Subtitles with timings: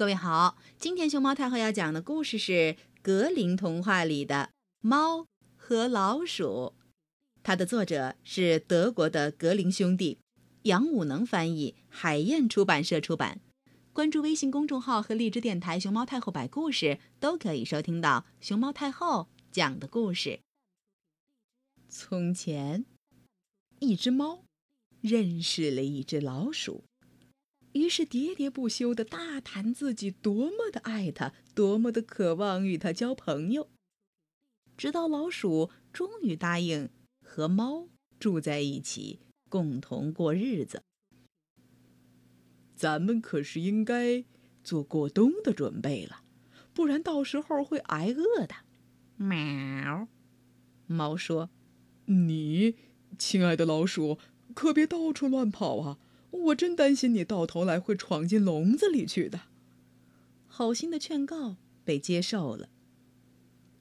[0.00, 2.52] 各位好，今天熊猫太后要讲的故事是
[3.02, 4.48] 《格林童话》里的
[4.80, 6.72] 《猫和老鼠》，
[7.42, 10.18] 它的作者是德国的格林兄弟，
[10.62, 13.42] 杨武能翻译，海燕出版社出版。
[13.92, 20.40] 关注微信公众号和荔枝电台“熊猫太后”摆故事，都可以收听到熊猫太后讲的故事。
[21.90, 22.86] 从前，
[23.80, 24.44] 一只猫
[25.02, 26.84] 认识了一只老鼠。
[27.72, 33.68] 于是喋喋不休地大谈自己多么的爱他，多么的渴望与他交朋友，
[34.76, 36.90] 直到老鼠终于答应
[37.24, 37.88] 和猫
[38.18, 40.82] 住在一起，共同过日子。
[42.74, 44.24] 咱们可是应该
[44.64, 46.22] 做过冬的准备了，
[46.72, 48.54] 不然到时候会挨饿的。
[49.16, 50.08] 喵，
[50.86, 51.50] 猫说
[52.06, 52.74] ：“你，
[53.16, 54.18] 亲爱的老鼠，
[54.54, 55.98] 可别到处乱跑啊！”
[56.30, 59.42] 我真担心你到头来会闯进笼子里去的。
[60.46, 62.68] 好心的劝告被接受了。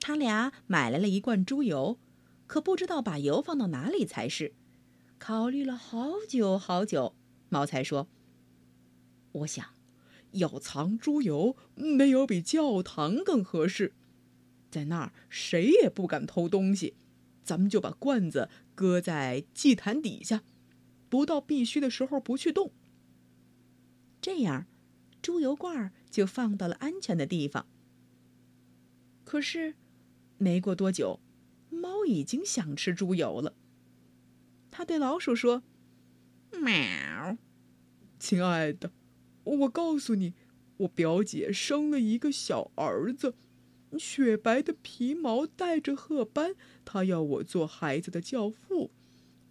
[0.00, 1.98] 他俩买来了一罐猪油，
[2.46, 4.52] 可不知道把油放到哪里才是。
[5.18, 7.14] 考虑了好久好久，
[7.48, 8.08] 猫才说
[9.32, 9.64] ：“我想，
[10.32, 13.94] 要藏猪油，没有比教堂更合适。
[14.70, 16.94] 在那儿谁也不敢偷东西。
[17.42, 20.42] 咱们就把罐子搁在祭坛底下。”
[21.14, 22.72] 不到必须的时候不去动。
[24.20, 24.66] 这样，
[25.22, 27.68] 猪油罐就放到了安全的地方。
[29.22, 29.76] 可是，
[30.38, 31.20] 没过多久，
[31.70, 33.54] 猫已经想吃猪油了。
[34.72, 35.62] 它对老鼠说
[36.50, 37.38] ：“喵，
[38.18, 38.90] 亲爱的，
[39.44, 40.34] 我告诉你，
[40.78, 43.36] 我表姐生了一个小儿子，
[43.96, 48.90] 雪白的皮毛带着褐斑，她要我做孩子的教父。”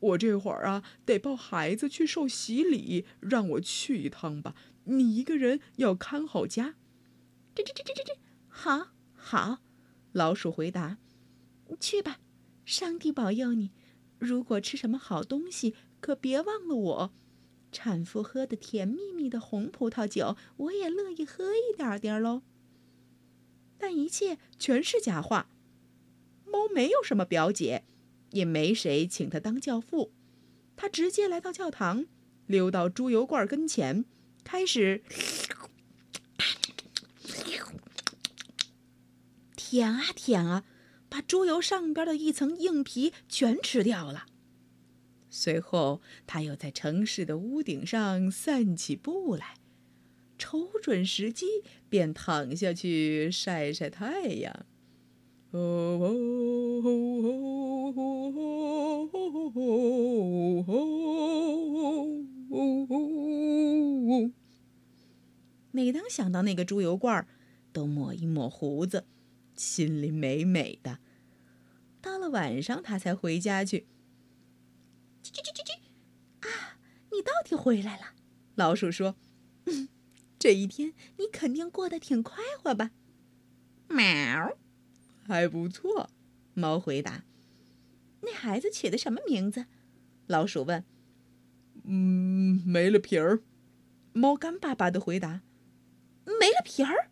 [0.04, 4.54] 我这会儿啊，得抱孩子去受洗礼，让我去一趟吧。
[4.86, 6.76] 你一个人要看好家。
[7.56, 8.18] 这这这这这，
[8.50, 9.60] 好，好。
[10.12, 10.98] 老鼠回答
[11.80, 12.20] ：“去吧，
[12.66, 13.72] 上帝保佑你。
[14.20, 17.14] 如果吃什么好东西，可别忘了我。
[17.72, 22.44] 产妇喝的甜蜜蜜的红葡萄酒，我也乐意喝一点点喽。
[23.78, 25.50] 但一切全是假话。
[26.46, 27.86] 猫没有什么表姐。”
[28.34, 30.12] 也没谁请他当教父，
[30.76, 32.06] 他直接来到教堂，
[32.46, 34.06] 溜到猪油罐跟前，
[34.44, 35.02] 开始
[39.56, 40.66] 舔啊舔啊，
[41.10, 44.26] 把猪油上边的一层硬皮全吃掉了。
[45.30, 49.56] 随后，他又在城市的屋顶上散起步来，
[50.38, 51.48] 瞅准时机
[51.90, 54.66] 便躺下去晒晒太阳。
[65.70, 67.28] 每当想到那个猪油罐，
[67.72, 69.06] 都抹一抹胡子，
[69.56, 70.98] 心里美美的。
[72.02, 73.86] 到了晚上，他才回家去。
[75.22, 75.74] 叽叽叽叽叽！
[76.48, 76.80] 啊，
[77.12, 78.16] 你到底回来了？
[78.56, 79.16] 老鼠说
[80.40, 82.90] ：“这一天你肯定过得挺快活吧？”
[83.90, 84.58] 喵。
[85.26, 86.10] 还不错，
[86.54, 87.24] 猫回答。
[88.22, 89.66] 那孩子起的什么名字？
[90.28, 90.84] 老鼠问。
[91.86, 93.42] 嗯，没了皮儿。
[94.14, 95.42] 猫干巴巴的回答。
[96.26, 97.10] 没了皮儿？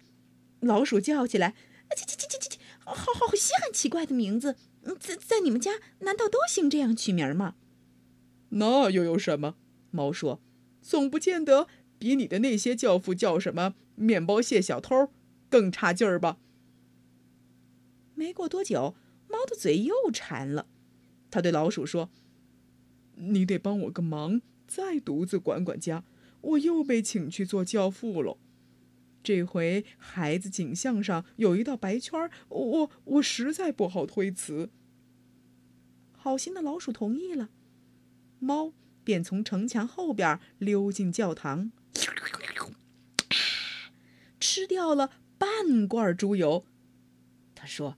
[0.60, 1.56] 老鼠叫起来。
[1.96, 2.58] 叽叽叽叽叽叽！
[2.86, 4.56] 好好稀罕奇怪的名字。
[5.00, 7.56] 在在你们家难道都兴这样取名吗？
[8.50, 9.56] 那又有什么？
[9.92, 10.42] 猫说。
[10.82, 11.68] 总不见得
[12.00, 15.12] 比你的那些教父叫什么面包屑小偷
[15.50, 16.38] 更差劲儿吧？
[18.22, 18.96] 没过多久，
[19.28, 20.68] 猫的嘴又馋了。
[21.32, 22.12] 他对老鼠说
[23.18, 26.04] ：“你得帮我个忙，再独自管管家。
[26.42, 28.38] 我又被请去做教父了。
[29.24, 34.70] 这回孩子颈项上有一道白圈，我我实在不好推辞。”
[36.14, 37.50] 好心的老鼠同意了，
[38.38, 38.72] 猫
[39.04, 41.72] 便从城墙后边溜进教堂，
[44.40, 45.10] 吃掉了
[45.40, 46.64] 半罐猪油。
[47.56, 47.98] 他说。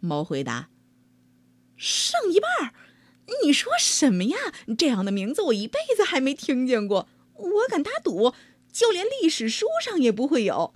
[0.00, 0.68] 猫回答
[1.76, 2.74] ：“剩一半儿，
[3.42, 4.36] 你说什么呀？
[4.78, 7.08] 这样的名字我一辈子还没听见过。
[7.34, 8.32] 我敢打赌，
[8.72, 10.74] 就连历史书上也不会有。”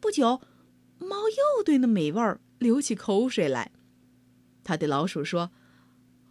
[0.00, 0.40] 不久，
[0.98, 3.72] 猫又对那美味儿流起口水来。
[4.62, 5.50] 他对老鼠说：“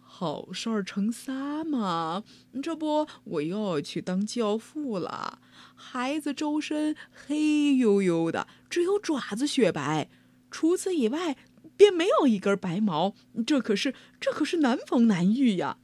[0.00, 2.24] 好事儿成仨嘛，
[2.62, 5.40] 这不我又要去当教父了。
[5.74, 10.08] 孩子周身黑黝黝的，只有爪子雪白，
[10.50, 11.36] 除此以外
[11.76, 13.14] 便没有一根白毛。
[13.46, 15.78] 这可是这可是难逢难遇呀！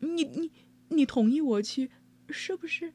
[0.00, 0.52] 你你
[0.88, 1.90] 你同意我去，
[2.28, 2.94] 是不是？”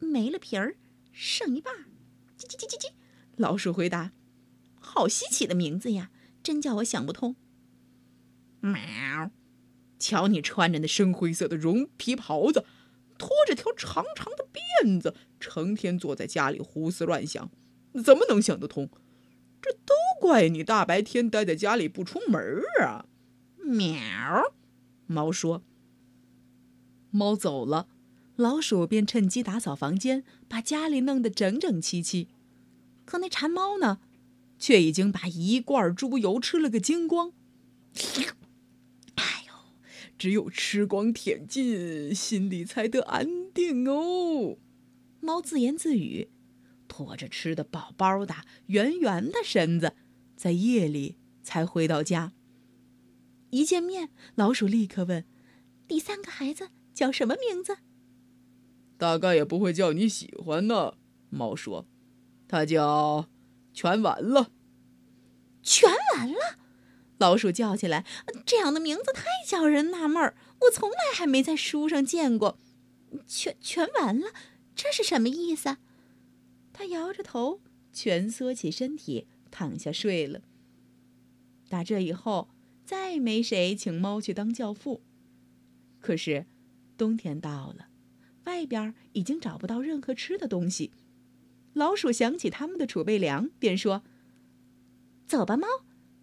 [0.00, 0.76] 没了皮儿，
[1.12, 1.74] 剩一半。
[2.38, 2.92] 叽叽叽叽叽，
[3.36, 4.12] 老鼠回答
[4.80, 6.10] ：“好稀奇的名字呀，
[6.42, 7.36] 真叫我想不通。”
[8.60, 9.30] 喵！
[9.98, 12.64] 瞧你穿着那深灰色的绒皮袍子，
[13.18, 14.46] 拖着条长长的
[14.82, 17.50] 辫子，成天坐在家里胡思乱想，
[18.04, 18.88] 怎么能想得通？
[19.60, 22.40] 这都怪你大白天待在家里不出门
[22.80, 23.06] 啊！
[23.56, 24.54] 喵！
[25.06, 25.62] 猫说
[27.10, 27.88] ：“猫走了。”
[28.36, 32.28] 老鼠便趁机打扫房间，把家里弄得整整齐齐。
[33.04, 33.98] 可那馋猫呢，
[34.60, 37.32] 却已经把一罐猪油吃了个精光。
[39.16, 39.52] 哎呦，
[40.16, 44.56] 只有吃光舔尽，心里才得安定哦。
[45.18, 46.28] 猫自言自语，
[46.98, 48.34] 拖着吃的饱饱的、
[48.66, 49.94] 圆圆的身子，
[50.34, 52.32] 在夜里才回到家。
[53.50, 55.24] 一见面，老鼠立刻问
[55.86, 57.76] ：“第三个孩子叫什么名字？”
[58.98, 60.94] 大概也不会叫你喜欢呢，
[61.30, 61.86] 猫说
[62.48, 63.28] ：“它叫
[63.72, 64.50] 全完了。”
[65.62, 66.58] 全完了，
[67.18, 68.04] 老鼠叫起来
[68.44, 72.58] ：“这样的名字太叫人纳闷儿，我从来还没在书上见过。
[73.24, 74.32] 全全完了，
[74.74, 75.76] 这是什么意思？”
[76.78, 77.60] 它摇着头，
[77.92, 80.42] 蜷缩起身体，躺下睡了。
[81.68, 82.50] 打这以后，
[82.84, 85.02] 再没谁请猫去当教父。
[85.98, 86.46] 可是，
[86.96, 87.88] 冬天到了。
[88.44, 90.92] 外边已经找不到任何吃的东西，
[91.72, 94.04] 老鼠想起他们的储备粮，便说
[95.26, 95.66] ：“走吧，猫，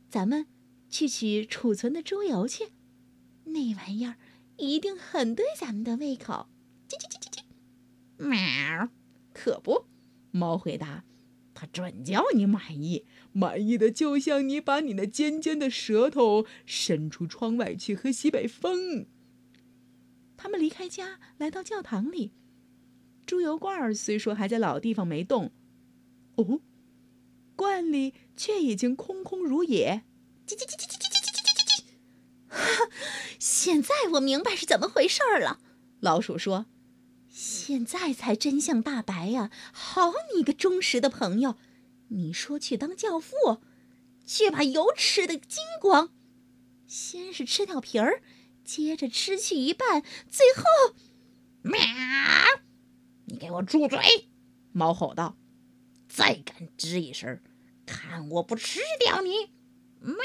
[0.10, 0.48] 咱们
[0.90, 2.69] 去取储存的猪油去，
[3.44, 4.16] 那玩意儿
[4.56, 6.48] 一定很对咱们的胃口。”
[6.88, 8.90] 叽叽叽叽叽，喵！
[9.34, 9.86] 可不，
[10.36, 11.06] 猫回答
[11.56, 19.08] ：“它准叫你满意，满意的就像你把你那尖尖的舌头伸出窗外去喝西北风。”
[20.36, 22.34] 他们离开家，来到教堂里。
[23.26, 25.52] 猪油罐儿虽说还在老地方没动，
[26.36, 26.60] 哦，
[27.56, 30.04] 罐里却已经空空如也。
[30.46, 31.84] 叽叽叽叽叽叽叽叽叽叽叽！
[32.50, 32.92] 哈，
[33.40, 35.60] 现在我明白是怎么回事了。
[36.02, 36.68] 老鼠说
[37.38, 39.52] ：“现在才真相大白呀！
[39.74, 41.58] 好你个忠实的朋友，
[42.08, 43.62] 你说去当教父，
[44.26, 46.14] 却把油吃的精光。
[46.88, 48.24] 先是吃掉皮儿。”
[48.64, 50.02] 接着吃去一半，
[50.32, 50.96] 最后，
[51.62, 51.78] 喵！
[53.26, 54.30] 你给我住嘴！
[54.72, 55.38] 猫吼道
[56.08, 57.42] ：“再敢吱一声，
[57.86, 59.52] 看我不吃掉你！”
[60.00, 60.16] 喵！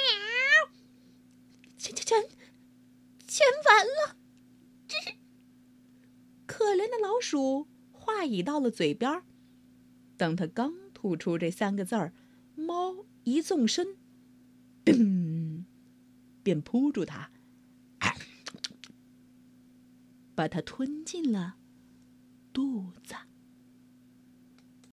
[1.76, 2.22] 全全全
[3.26, 4.16] 全完了！
[6.60, 9.22] 可怜的老鼠，话已到了嘴边
[10.18, 12.12] 等他刚吐出这三个字儿，
[12.54, 13.96] 猫一纵身，
[14.84, 15.64] 噔，
[16.44, 17.30] 便扑住它。
[20.34, 21.56] 把它吞进了
[22.52, 23.14] 肚子。